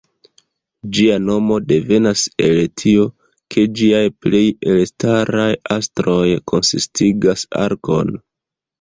[0.97, 3.05] Ĝia nomo devenas el tio,
[3.57, 4.43] ke ĝiaj plej
[4.75, 8.23] elstaraj astroj konsistigas arkon.